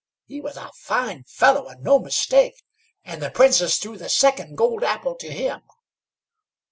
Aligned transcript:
He 0.25 0.41
was 0.41 0.57
a 0.57 0.71
fine 0.73 1.25
fellow, 1.25 1.67
and 1.67 1.83
no 1.83 1.99
mistake; 1.99 2.63
and 3.05 3.21
the 3.21 3.29
Princess 3.29 3.77
threw 3.77 3.99
the 3.99 4.09
second 4.09 4.57
gold 4.57 4.83
apple 4.83 5.13
to 5.13 5.31
him." 5.31 5.61